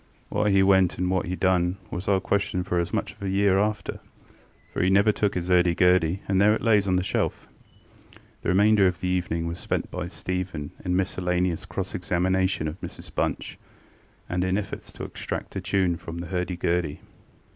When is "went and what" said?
0.63-1.27